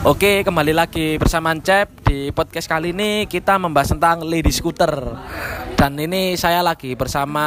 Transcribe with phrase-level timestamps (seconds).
[0.00, 4.88] Oke, kembali lagi bersama Cep di podcast kali ini kita membahas tentang lady scooter.
[5.76, 7.44] Dan ini saya lagi bersama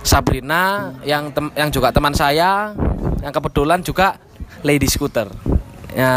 [0.00, 2.72] Sabrina yang yang juga teman saya
[3.20, 4.16] yang kebetulan juga
[4.64, 5.28] lady scooter.
[5.92, 6.12] Ya,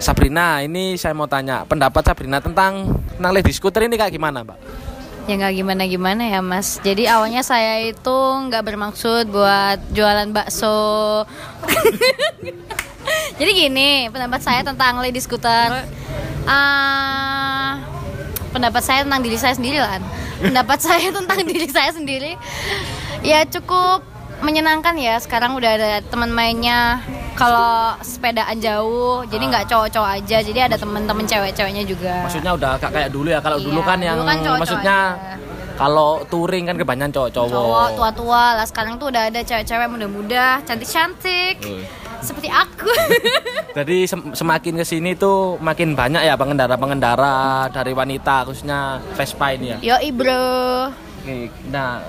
[0.00, 4.58] Sabrina, ini saya mau tanya pendapat Sabrina tentang tentang lady scooter ini kayak gimana, Mbak?
[5.28, 11.28] Ya nggak gimana-gimana ya mas Jadi awalnya saya itu nggak bermaksud buat jualan bakso
[13.40, 15.88] Jadi gini pendapat saya tentang lady scooter.
[16.44, 17.80] Ah,
[18.50, 20.02] Pendapat saya tentang diri saya sendiri lah
[20.36, 22.34] Pendapat saya tentang diri saya sendiri
[23.22, 24.02] Ya cukup
[24.40, 25.20] menyenangkan ya.
[25.20, 27.04] Sekarang udah ada teman mainnya.
[27.36, 30.38] Kalau sepedaan jauh jadi nggak cowok-cowok aja.
[30.40, 32.24] Jadi ada temen-temen cewek-ceweknya juga.
[32.24, 33.40] Maksudnya udah gak kayak dulu ya.
[33.40, 35.36] Kalau Iya, dulu kan yang dulu kan cowok-cowok maksudnya aja.
[35.76, 37.52] kalau touring kan kebanyakan cowok-cowok.
[37.52, 38.64] cowok tua-tua lah.
[38.64, 41.56] Sekarang tuh udah ada cewek-cewek muda-muda cantik-cantik.
[42.20, 42.90] Seperti aku
[43.78, 49.78] Jadi sem- semakin ke sini tuh makin banyak ya pengendara-pengendara dari wanita khususnya Vespa ini
[49.78, 49.78] ya.
[49.78, 52.00] yo bro Oke, nah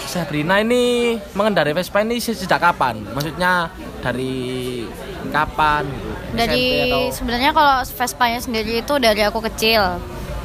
[0.00, 3.04] Sabrina ini mengendarai Vespa ini se- sejak kapan?
[3.12, 3.68] Maksudnya
[4.00, 4.82] dari
[5.28, 6.10] kapan gitu?
[6.32, 10.00] dari atau sebenarnya kalau Vespanya sendiri itu dari aku kecil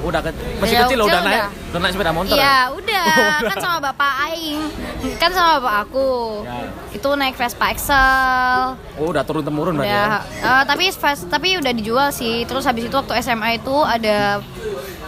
[0.06, 1.50] udah ke- masih Dari kecil kecil udah naik udah.
[1.68, 2.30] udah naik sepeda motor.
[2.30, 2.38] ya?
[2.38, 3.06] Iya udah
[3.50, 4.62] kan sama bapak Aing
[5.16, 6.10] kan sama bapak aku
[6.42, 6.58] Ya.
[6.92, 10.46] itu naik Vespa Excel Oh, udah turun temurun berarti udah ya.
[10.46, 14.40] eh, tapi Ves- tapi udah dijual sih terus habis itu waktu SMA itu ada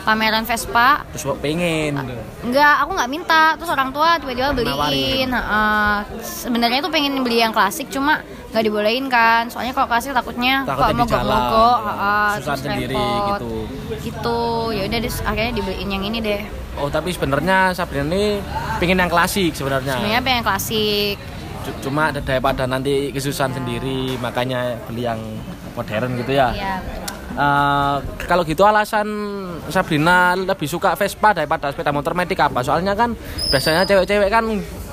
[0.03, 1.99] pameran Vespa Terus pengen.
[2.39, 3.43] Enggak, aku nggak minta.
[3.53, 5.27] Terus orang tua tiba-tiba beliin.
[5.27, 5.95] Heeh.
[6.23, 9.47] Sebenarnya itu pengen beli yang klasik, cuma nggak dibolehin kan.
[9.51, 11.91] Soalnya kalau klasik takutnya mogok-mogok, ya.
[11.91, 13.27] heeh, Susah sendiri repot.
[13.27, 13.51] gitu.
[14.03, 14.39] Gitu.
[14.75, 16.41] Ya udah akhirnya dibeliin yang ini deh.
[16.77, 18.37] Oh, tapi sebenarnya Sabrina ini
[18.77, 19.97] pengen yang klasik sebenarnya.
[19.97, 21.17] Sebenarnya pengen klasik.
[21.83, 25.19] Cuma daripada nanti kesusahan sendiri, makanya beli yang
[25.75, 26.53] modern gitu ya.
[26.55, 26.75] Iya.
[27.37, 29.05] Eh, kalau gitu alasan
[29.69, 32.65] Sabrina lebih suka Vespa daripada sepeda motor metik apa?
[32.65, 33.13] Soalnya kan
[33.53, 34.41] biasanya cewek-cewek kan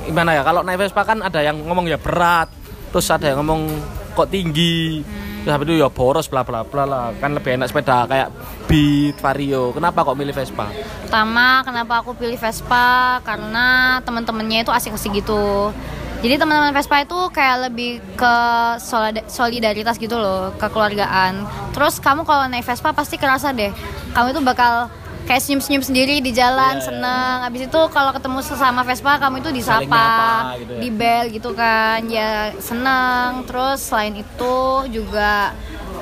[0.04, 0.42] gimana ya?
[0.44, 2.52] Kalau naik Vespa kan ada yang ngomong ya berat,
[2.94, 3.66] terus ada yang ngomong
[4.14, 5.02] kok tinggi,
[5.42, 7.10] terus habis itu ya boros bla bla bla lah.
[7.18, 8.30] Kan lebih enak sepeda kayak
[8.70, 9.74] Beat, Vario.
[9.74, 10.70] Kenapa kok milih Vespa?
[11.02, 13.18] Pertama, kenapa aku pilih Vespa?
[13.26, 15.74] Karena teman-temannya itu asik-asik gitu.
[16.22, 18.34] Jadi teman-teman Vespa itu kayak lebih ke
[18.78, 21.42] solida- solidaritas gitu loh, kekeluargaan.
[21.74, 23.74] Terus kamu kalau naik Vespa pasti kerasa deh,
[24.14, 24.86] kamu itu bakal
[25.24, 26.86] kayak senyum-senyum sendiri di jalan, Iya, iya.
[26.86, 27.36] seneng.
[27.44, 30.30] Habis itu kalau ketemu sesama Vespa, kamu itu disapa, nyapa
[30.60, 30.80] gitu ya.
[30.80, 32.30] di bel gitu kan, ya
[32.60, 33.44] seneng.
[33.48, 34.54] Terus selain itu
[34.88, 35.52] juga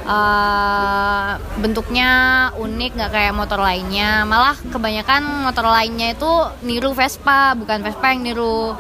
[0.02, 2.10] eh, bentuknya
[2.54, 6.30] unik nggak kayak motor lainnya malah kebanyakan motor lainnya itu
[6.66, 8.74] niru Vespa bukan Vespa yang niru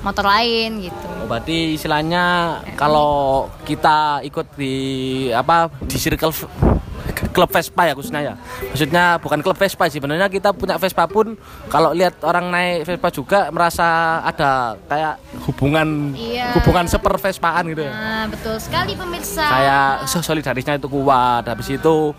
[0.00, 2.24] motor lain gitu Oh, berarti istilahnya
[2.78, 4.74] kalau kita ikut di
[5.34, 6.30] apa di circle
[7.36, 8.34] klub Vespa ya khususnya ya.
[8.64, 11.36] Maksudnya bukan klub Vespa sih, sebenarnya kita punya Vespa pun
[11.68, 13.84] kalau lihat orang naik Vespa juga merasa
[14.22, 15.14] ada kayak
[15.44, 16.56] hubungan Iya.
[16.56, 17.92] hubungan seper Vespaan gitu ya.
[17.92, 21.44] nah betul sekali pemirsa Kayak so- solidarisnya itu kuat.
[21.44, 22.16] Habis itu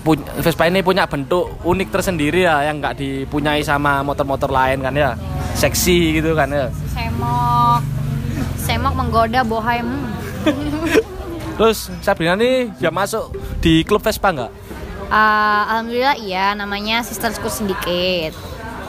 [0.00, 4.94] punya, Vespa ini punya bentuk unik tersendiri ya yang nggak dipunyai sama motor-motor lain kan
[4.94, 5.18] ya.
[5.52, 6.70] Seksi gitu kan ya.
[6.88, 7.82] semok
[8.56, 9.88] semok menggoda bohem
[11.52, 13.28] Terus Sabrina nih ya masuk
[13.60, 14.52] di klub Vespa nggak?
[15.10, 18.36] Uh, Alhamdulillah iya namanya Sister School Syndicate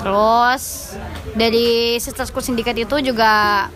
[0.02, 0.98] Terus
[1.38, 3.70] dari Sister School Syndicate itu juga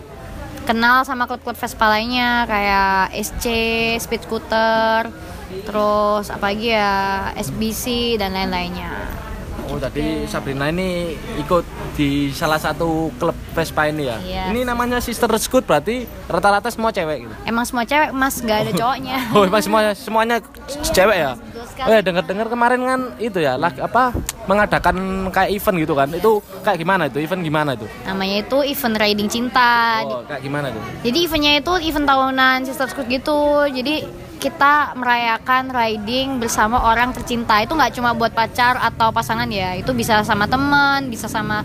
[0.66, 3.46] kenal sama klub-klub Vespa lainnya kayak SC,
[4.02, 5.06] Speed Scooter,
[5.62, 8.90] terus apa lagi ya SBC dan lain-lainnya.
[9.66, 11.64] Oh tadi Sabrina ini ikut
[11.98, 14.18] di salah satu klub Vespa ini ya?
[14.22, 14.42] Iya.
[14.54, 17.34] Ini namanya Sister Scoot berarti rata-rata semua cewek gitu?
[17.42, 19.18] Emang semua cewek mas nggak ada cowoknya.
[19.34, 20.36] Oh emang semuanya semuanya
[20.94, 21.32] cewek ya?
[21.82, 24.14] Oh ya dengar-dengar kemarin kan itu ya lah apa
[24.46, 26.08] mengadakan kayak event gitu kan?
[26.14, 26.30] Itu
[26.62, 27.18] kayak gimana itu?
[27.18, 27.86] Event gimana itu?
[28.06, 30.06] Namanya itu event riding cinta.
[30.06, 30.82] Oh kayak gimana tuh?
[31.02, 33.66] Jadi eventnya itu event tahunan Sister Scoot gitu.
[33.66, 37.58] Jadi kita merayakan riding bersama orang tercinta.
[37.64, 39.74] Itu nggak cuma buat pacar atau pasangan ya.
[39.74, 41.64] Itu bisa sama teman bisa sama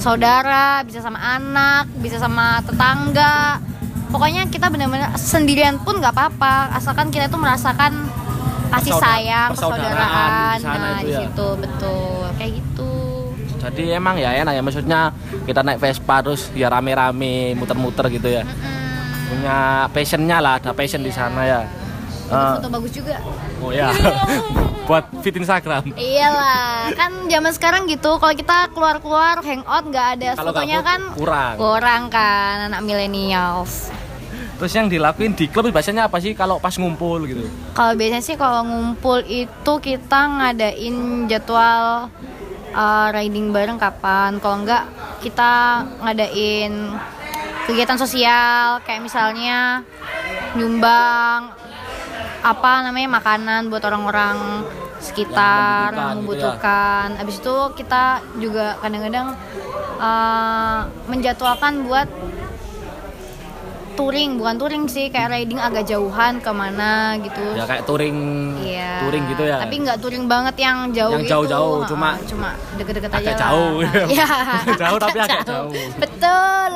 [0.00, 3.60] saudara bisa sama anak bisa sama tetangga.
[4.10, 6.76] Pokoknya kita benar-benar sendirian pun nggak apa-apa.
[6.76, 7.92] Asalkan kita itu merasakan
[8.70, 11.26] kasih sayang persaudaraan nah di ya.
[11.26, 12.26] situ betul.
[12.38, 12.92] Kayak gitu.
[13.60, 14.62] Jadi emang ya enak ya.
[14.62, 15.00] Maksudnya
[15.44, 18.42] kita naik Vespa terus ya rame-rame muter-muter gitu ya.
[19.30, 21.60] Punya passionnya lah, ada passion di sana ya.
[22.30, 23.18] Eh, foto bagus juga
[23.58, 23.90] oh ya,
[24.88, 25.90] buat fit Instagram.
[25.98, 28.16] Iyalah, kan zaman sekarang gitu.
[28.16, 31.54] Kalau kita keluar-keluar hangout nggak ada Kalau fotonya kan kurang.
[31.58, 33.90] kurang kan anak milenials.
[34.56, 37.48] Terus yang dilakuin di klub biasanya apa sih kalau pas ngumpul gitu?
[37.74, 40.96] Kalau biasanya sih kalau ngumpul itu kita ngadain
[41.26, 42.12] jadwal
[42.70, 44.36] uh, riding bareng kapan.
[44.38, 44.84] Kalau enggak
[45.18, 46.92] kita ngadain
[47.64, 49.80] kegiatan sosial kayak misalnya
[50.58, 51.59] nyumbang
[52.42, 54.64] apa namanya makanan buat orang-orang
[54.98, 57.06] sekitar Yang yang membutuhkan membutuhkan.
[57.16, 58.02] Habis itu kita
[58.36, 59.28] juga kadang-kadang
[59.96, 62.08] uh, menjadwalkan buat
[63.90, 67.44] touring, bukan touring sih, kayak riding agak jauhan ke mana gitu.
[67.52, 68.16] Ya kayak touring
[68.56, 69.04] Iya.
[69.04, 69.56] touring gitu ya.
[69.60, 71.32] Tapi nggak touring banget yang jauh Yang gitu.
[71.34, 73.38] jauh-jauh, Ha, cuma- cuma deket-deket aja lah.
[73.38, 73.76] jauh.
[74.16, 74.28] Iya.
[74.74, 75.72] Jauh tapi agak jauh.
[75.96, 76.72] Betul.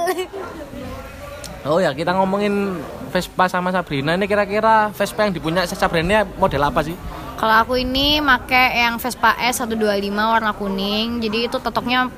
[1.65, 2.85] Oh ya, kita ngomongin
[3.15, 6.99] Vespa sama Sabrina ini kira-kira Vespa yang dipunya Sabrina model apa sih?
[7.39, 9.79] Kalau aku ini make yang Vespa S 125
[10.11, 11.23] warna kuning.
[11.23, 12.11] Jadi itu totoknya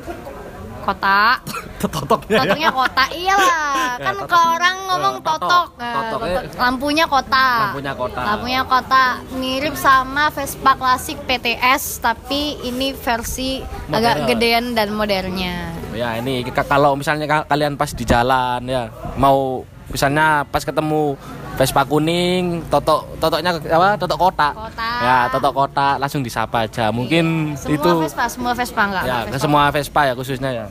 [0.81, 1.45] kotak.
[1.77, 2.43] Totoknya ya.
[2.43, 3.75] Totoknya kotak iyalah.
[3.97, 4.29] Ya, Kan totok.
[4.29, 5.69] kalau orang ngomong Eh, totok.
[5.73, 6.05] totok.
[6.07, 6.59] Totoknya- totok.
[6.59, 7.61] Lampunya kotak.
[7.63, 8.25] Lampunya kotak.
[8.25, 9.13] Lampunya kotak.
[9.33, 15.73] Mirip sama Vespa klasik PTS tapi ini versi agak gedean dan modernnya.
[15.93, 19.65] Ya ini kalau misalnya ka- kalian pas di jalan ya mau
[19.97, 21.17] misalnya pas ketemu
[21.57, 23.97] Vespa kuning, totok totoknya apa?
[23.97, 24.53] Totok kotak.
[24.53, 25.01] Kotak.
[25.01, 26.93] Ya, totok kotak langsung disapa aja.
[26.93, 29.05] Mungkin Semua itu Vespa, semua Vespa enggak?
[29.09, 29.33] ya Vespa.
[29.33, 30.67] ke semua Vespa ya khususnya ya.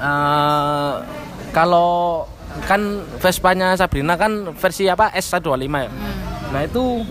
[0.00, 0.92] Eh,
[1.52, 2.24] kalau
[2.64, 5.44] kan Vespanya Sabrina kan versi apa S125
[5.76, 5.90] ya.
[5.92, 6.16] Hmm.
[6.56, 7.04] Nah itu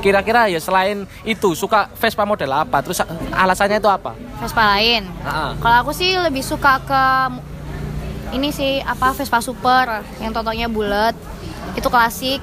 [0.00, 2.82] kira-kira ya selain itu suka Vespa model apa?
[2.82, 2.98] Terus
[3.30, 4.18] alasannya itu apa?
[4.42, 5.06] Vespa lain.
[5.22, 5.50] Ah, ah.
[5.60, 7.02] Kalau aku sih lebih suka ke
[8.30, 11.14] ini sih apa Vespa Super yang totoknya bulat.
[11.74, 12.40] Itu klasik.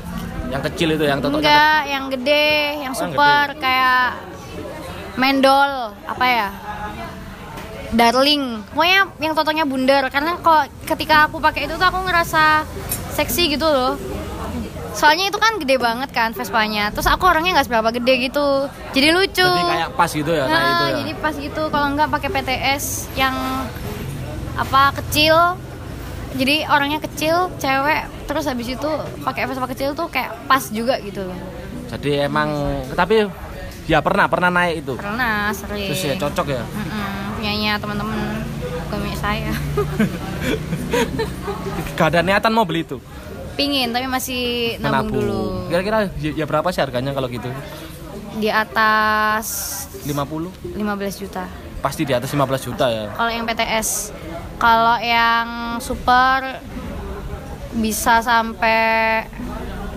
[0.47, 2.47] yang kecil itu yang totoknya Enggak, yang gede,
[2.79, 4.15] yang Oh, yang super kayak
[5.15, 5.71] Mendol,
[6.07, 6.47] apa ya?
[7.91, 8.63] Darling.
[8.71, 12.63] Pokoknya yang totoknya bundar karena kok ketika aku pakai itu tuh aku ngerasa
[13.11, 13.99] seksi gitu loh.
[14.95, 16.95] Soalnya itu kan gede banget kan Vespanya.
[16.95, 18.71] Terus aku orangnya nggak seberapa gede gitu.
[18.95, 19.43] Jadi lucu.
[19.43, 20.95] Jadi kayak pas gitu ya, kayak Nah, itu ya.
[21.03, 22.83] jadi pas gitu kalau nggak pakai PTS
[23.19, 23.35] yang
[24.55, 25.59] apa kecil
[26.33, 28.89] jadi orangnya kecil cewek terus habis itu
[29.21, 31.38] pakai Vespa kecil tuh kayak pas juga gitu loh
[31.88, 32.47] Jadi emang
[32.91, 33.24] tapi
[33.88, 34.94] ya pernah pernah naik itu.
[34.97, 36.62] karena sering Terus ya cocok ya.
[36.62, 38.18] Mm-mm, punyanya teman-teman
[38.97, 39.51] milik saya
[41.94, 42.97] Gak ada niatan mau beli itu.
[43.53, 47.50] pingin tapi masih nabung dulu Kira-kira ya, ya berapa sih harganya kalau gitu?
[48.38, 49.45] di atas
[50.06, 50.77] 50?
[50.77, 51.44] 15 juta
[51.77, 53.03] Pasti di atas 15 juta ya.
[53.12, 54.12] kalau yang PTS
[54.57, 56.62] kalau yang super
[57.74, 59.21] bisa sampai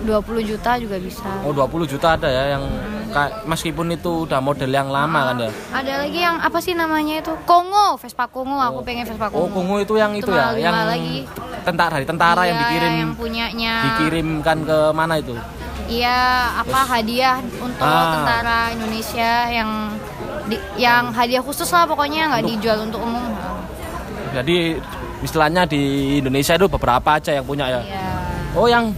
[0.01, 2.63] 20 juta juga bisa Oh 20 juta ada ya yang
[3.07, 5.51] kayak meskipun itu udah model yang lama kan ya.
[5.73, 7.33] Ada lagi yang apa sih namanya itu?
[7.43, 8.55] Kongo, Vespa Kongo.
[8.55, 9.37] Aku pengen Vespa Kongo.
[9.37, 11.27] Oh Kungu itu yang itu, ya, mahal- yang lagi.
[11.61, 13.73] tentara dari tentara yang Iya, dikirim yang punyanya.
[13.85, 15.35] dikirimkan ke mana itu?
[15.85, 16.17] Iya,
[16.57, 18.15] apa hadiah untuk Ah.
[18.15, 19.69] tentara Indonesia yang
[20.47, 23.27] di- yang hadiah khusus lah pokoknya nggak dijual untuk umum.
[24.31, 24.79] Jadi
[25.21, 25.81] istilahnya di
[26.17, 27.81] Indonesia itu beberapa aja yang punya ya.
[27.81, 28.07] Iya.
[28.53, 28.95] Oh yang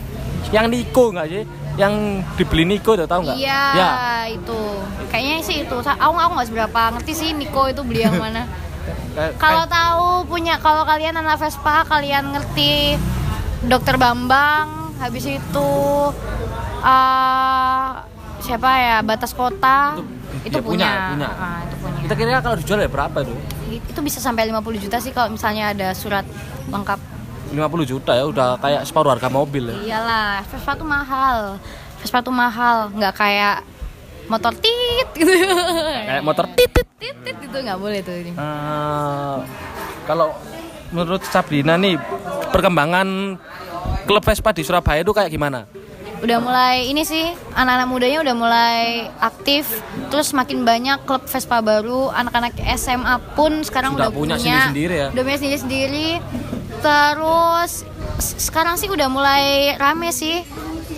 [0.50, 1.44] yang Niko nggak sih?
[1.74, 1.94] Yang
[2.36, 3.36] dibeli Niko tuh tahu nggak?
[3.36, 3.90] Iya, Ya.
[4.30, 4.62] itu.
[5.10, 5.76] Kayaknya sih itu.
[5.76, 8.46] Aku aku nggak seberapa ngerti sih Niko itu beli yang mana.
[9.14, 12.98] Kayak- Kalau kayak- tahu punya kalau kalian anak Vespa, kalian ngerti
[13.64, 15.70] Dokter Bambang, habis itu
[16.84, 17.90] eh,
[18.40, 19.96] siapa ya Batas Kota
[20.44, 21.30] Itu itu, punya, punya, punya.
[21.32, 22.00] Ah, itu punya.
[22.04, 23.34] kita kira kalau dijual ya berapa itu?
[23.70, 26.26] Itu bisa sampai 50 juta sih kalau misalnya ada surat
[26.68, 27.00] lengkap.
[27.54, 29.78] 50 juta ya udah kayak separuh harga mobil ya.
[29.86, 31.62] Iyalah, Vespa tuh mahal.
[32.02, 33.62] Vespa tuh mahal, nggak kayak
[34.28, 35.32] motor tit gitu.
[36.10, 36.88] Kayak motor tit tit.
[36.98, 38.32] tit tit itu nggak boleh tuh ini.
[38.34, 39.38] Eh,
[40.10, 40.34] kalau
[40.90, 42.00] menurut Sabrina nih
[42.50, 43.38] perkembangan
[44.10, 45.70] klub Vespa di Surabaya itu kayak gimana?
[46.24, 49.68] Udah mulai ini sih anak-anak mudanya udah mulai aktif
[50.08, 54.94] terus makin banyak klub Vespa baru anak-anak SMA pun sekarang Sudah udah punya punya sendiri-sendiri
[54.96, 55.08] ya?
[55.12, 56.10] udah punya sendiri sendiri
[56.80, 57.72] terus
[58.40, 60.48] sekarang sih udah mulai rame sih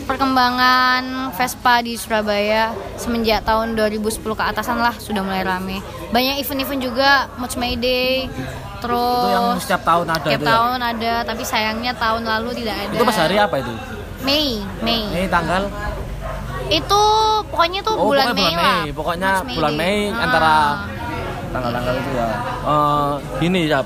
[0.05, 2.69] perkembangan Vespa di Surabaya
[3.01, 5.81] semenjak tahun 2010 ke atasan lah sudah mulai rame
[6.13, 8.29] banyak event-event juga Match May Day
[8.77, 10.53] terus Itu yang setiap tahun ada tiap itu ya?
[10.53, 13.73] tahun ada tapi sayangnya tahun lalu tidak ada Itu pas hari apa itu?
[14.25, 14.47] Mei
[14.81, 15.63] Mei Ini tanggal
[16.65, 17.01] itu
[17.45, 18.91] pokoknya tuh Oh, bulan pokoknya Mei bulan lah Mei.
[18.91, 19.79] Pokoknya March, bulan Day.
[19.79, 20.23] Mei Ah.
[20.25, 20.53] antara
[21.47, 22.27] tanggal-tanggal itu ya.
[22.65, 23.79] Eh gini ya.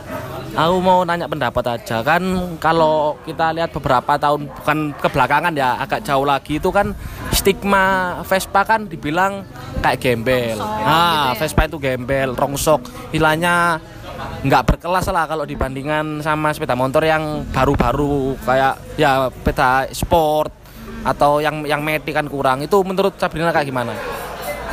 [0.49, 2.23] Aku mau nanya pendapat aja kan
[2.57, 6.97] kalau kita lihat beberapa tahun bukan kebelakangan ya agak jauh lagi itu kan
[7.29, 7.85] stigma
[8.25, 9.45] Vespa kan dibilang
[9.79, 10.57] kayak gembel.
[10.57, 11.37] Rongsok Nah, gitu ya.
[11.37, 12.81] Vespa itu gembel, rongsok.
[13.11, 13.77] Hilangnya
[14.39, 20.51] nggak berkelas lah kalau dibandingkan sama sepeda motor yang baru-baru kayak ya sepeda sport
[21.03, 22.63] atau yang yang metik kan kurang.
[22.63, 23.93] Itu menurut Sabrina kayak gimana?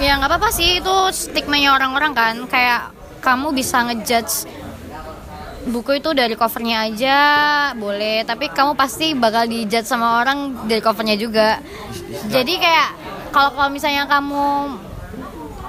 [0.03, 0.83] Ya nggak apa-apa sih.
[0.83, 2.35] Itu stigmanya orang-orang kan.
[2.50, 4.47] Kayak kamu bisa ngejudge
[5.67, 7.19] buku itu dari covernya aja
[7.75, 8.23] boleh.
[8.23, 11.59] Tapi kamu pasti bakal dijudge sama orang dari covernya juga.
[12.31, 12.88] Jadi kayak
[13.31, 14.45] kalau kalau misalnya kamu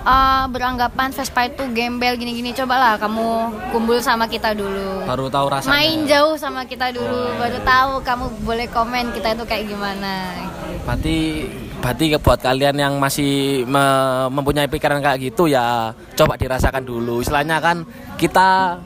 [0.07, 3.27] uh, beranggapan Vespa itu gembel gini-gini cobalah kamu
[3.69, 5.75] kumpul sama kita dulu Baru tahu rasanya.
[5.75, 10.31] main jauh sama kita dulu baru tahu kamu boleh komen kita itu kayak gimana
[10.87, 11.43] Berarti
[11.83, 17.19] berarti buat kalian yang masih me- mempunyai pikiran kayak gitu ya coba dirasakan dulu.
[17.19, 17.83] Istilahnya kan
[18.15, 18.79] kita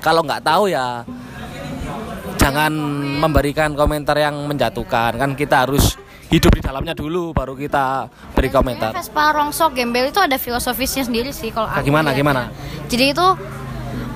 [0.00, 1.04] kalau nggak tahu ya
[2.40, 2.72] jangan
[3.20, 5.20] memberikan komentar yang menjatuhkan.
[5.20, 8.90] Kan kita harus hidup di dalamnya dulu baru kita beri komentar.
[8.90, 12.18] Vespa rongsok gembel itu ada filosofisnya sendiri sih kalau aku gimana, lihatnya.
[12.18, 12.42] gimana?
[12.86, 13.26] Jadi itu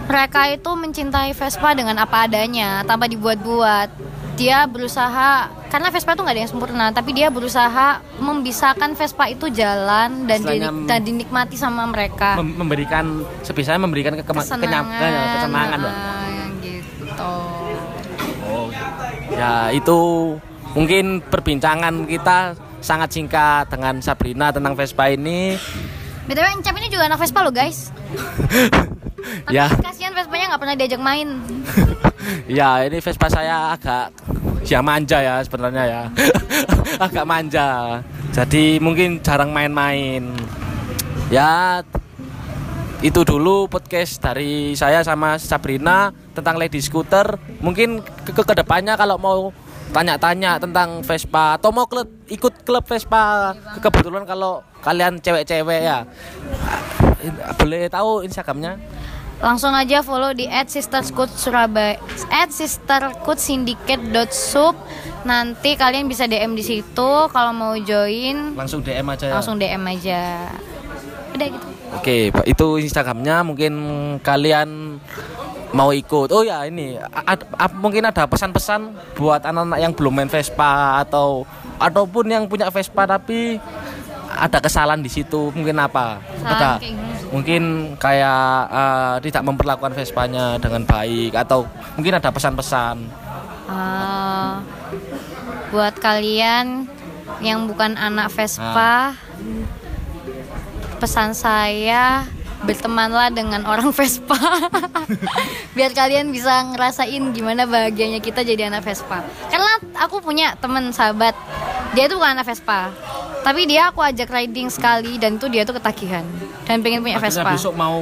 [0.05, 3.89] mereka itu mencintai Vespa dengan apa adanya tanpa dibuat-buat.
[4.35, 5.31] Dia berusaha
[5.69, 7.89] karena Vespa itu nggak ada yang sempurna, tapi dia berusaha
[8.19, 12.35] membisarkan Vespa itu jalan dan, di- dan dinikmati sama mereka.
[12.35, 13.05] Mem- memberikan
[13.41, 15.93] sebisanya memberikan ke kenyam- kesenangan, Mbak.
[15.93, 16.27] nah,
[16.59, 17.33] gitu.
[18.49, 18.67] Oh,
[19.31, 19.99] ya itu
[20.75, 25.57] mungkin perbincangan kita sangat singkat dengan Sabrina tentang Vespa ini.
[26.27, 27.91] BTW Encap ini juga anak Vespa loh guys.
[29.21, 29.69] Tapi Ya.
[29.69, 31.29] kasihan Vespanya nggak pernah diajak main.
[32.61, 34.15] ya ini Vespa saya agak
[34.65, 36.03] ya manja ya sebenarnya ya,
[37.07, 38.01] agak manja.
[38.33, 40.31] Jadi mungkin jarang main-main.
[41.29, 41.83] Ya
[43.01, 47.37] itu dulu podcast dari saya sama Sabrina tentang Lady Scooter.
[47.61, 49.39] Mungkin ke, ke ke depannya kalau mau
[49.91, 56.07] tanya-tanya tentang Vespa atau mau klub, ikut klub Vespa kebetulan kalau kalian cewek-cewek ya
[57.59, 58.79] boleh tahu Instagramnya
[59.41, 61.97] Langsung aja follow di @sisterscoot Surabaya
[62.29, 64.77] @sistercootsyndicate.sub.
[65.25, 69.41] Nanti kalian bisa DM di situ kalau mau join langsung DM aja ya.
[69.41, 70.45] langsung DM aja.
[71.33, 71.81] Udah gitu.
[71.91, 73.75] Oke, Pak, itu Instagramnya mungkin
[74.23, 75.01] kalian
[75.71, 76.29] mau ikut.
[76.31, 81.47] Oh ya, ini a- a- mungkin ada pesan-pesan buat anak-anak yang belum main Vespa atau
[81.79, 83.57] ataupun yang punya Vespa tapi
[84.31, 85.51] ada kesalahan di situ.
[85.51, 86.19] Mungkin apa?
[86.43, 86.99] Ada kayak
[87.31, 87.63] mungkin
[87.97, 92.97] kayak eh, tidak memperlakukan Vespanya dengan baik atau mungkin ada pesan-pesan.
[93.71, 94.53] Eh,
[95.71, 96.91] buat kalian
[97.39, 99.15] yang bukan anak Vespa,
[100.99, 102.27] pesan saya
[102.63, 104.37] bertemanlah dengan orang Vespa.
[105.77, 109.21] Biar kalian bisa ngerasain gimana bahagianya kita jadi anak Vespa.
[109.49, 111.33] Karena aku punya temen sahabat.
[111.91, 112.93] Dia tuh bukan anak Vespa.
[113.41, 116.23] Tapi dia aku ajak riding sekali dan itu dia tuh ketagihan.
[116.63, 117.51] Dan pengen punya Akhirnya Vespa.
[117.51, 117.99] besok mau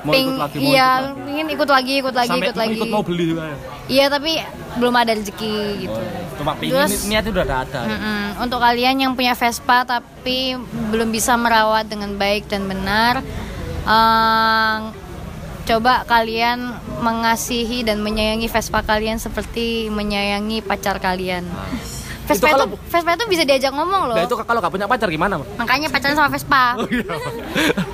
[0.00, 1.28] mau Peng- ikut lagi, mau iya ikut lagi.
[1.30, 2.72] ingin ikut lagi ikut lagi Sampai ikut lagi.
[2.74, 3.56] ikut mau beli juga ya.
[3.86, 4.32] iya tapi
[4.72, 6.00] belum ada rezeki gitu.
[6.34, 7.80] Cuma pingin Terus- niatnya udah ada.
[7.86, 8.22] Mm-mm.
[8.40, 10.56] Untuk kalian yang punya Vespa tapi
[10.88, 13.20] belum bisa merawat dengan baik dan benar,
[13.90, 14.76] eh,
[15.66, 16.58] coba kalian
[17.00, 21.46] mengasihi dan menyayangi Vespa kalian seperti menyayangi pacar kalian.
[22.26, 24.14] Vespa Itu itu, kalau- Vespa itu bisa diajak ngomong loh.
[24.14, 25.42] Nah itu kalau nggak punya pacar gimana?
[25.58, 26.62] Makanya pacaran sama Vespa.
[26.78, 27.02] Oh, iya.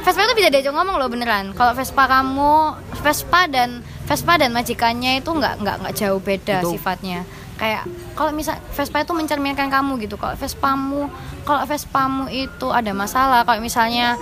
[0.04, 1.52] Vespa itu bisa diajak ngomong loh beneran.
[1.52, 2.52] Kalau Vespa kamu,
[3.00, 7.24] Vespa dan Vespa dan majikannya itu nggak nggak nggak jauh beda Itu- sifatnya.
[7.56, 10.20] Kayak kalau misal Vespa itu mencerminkan kamu gitu.
[10.20, 11.08] Kalau Vespamu,
[11.42, 14.20] kalau Vespamu itu ada masalah, kalau misalnya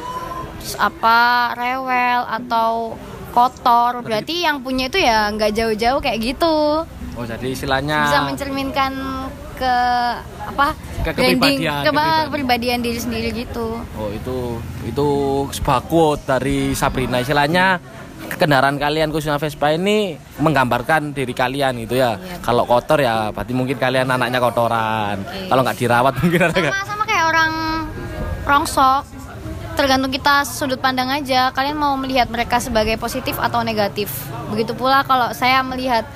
[0.81, 2.97] apa rewel atau
[3.35, 6.87] kotor, berarti yang punya itu ya nggak jauh-jauh kayak gitu.
[7.15, 8.93] Oh jadi istilahnya Bisa mencerminkan
[9.55, 9.75] ke
[10.51, 10.75] apa?
[11.05, 12.25] Ke branding, kepribadian, ke kepribadian.
[12.27, 13.79] kepribadian diri sendiri gitu.
[13.99, 15.09] Oh itu itu
[15.55, 17.79] sebuah quote dari Sabrina istilahnya
[18.25, 22.19] kendaraan kalian khususnya Vespa ini menggambarkan diri kalian gitu ya.
[22.19, 22.43] Iya.
[22.43, 25.23] Kalau kotor ya berarti mungkin kalian anaknya kotoran.
[25.23, 25.51] Oke.
[25.51, 27.53] Kalau nggak dirawat mungkin ada sama sama kayak orang
[28.45, 29.14] rongsok
[29.75, 34.11] tergantung kita sudut pandang aja kalian mau melihat mereka sebagai positif atau negatif
[34.51, 36.07] begitu pula kalau saya melihat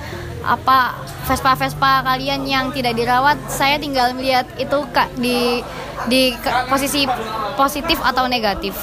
[0.46, 0.94] apa
[1.26, 5.60] Vespa Vespa kalian yang tidak dirawat saya tinggal melihat itu kak di
[6.06, 7.04] di ke- posisi
[7.58, 8.74] positif atau negatif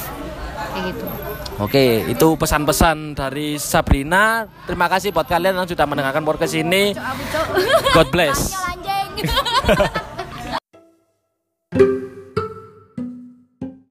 [0.76, 1.08] kayak gitu
[1.56, 4.44] Oke, itu pesan-pesan dari Sabrina.
[4.68, 6.92] Terima kasih buat kalian yang sudah mendengarkan podcast ini.
[7.96, 8.52] God bless.